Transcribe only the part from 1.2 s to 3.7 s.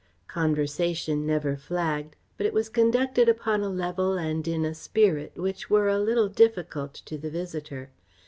never flagged, but it was conducted upon a